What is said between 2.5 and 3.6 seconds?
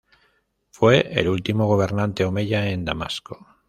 en Damasco.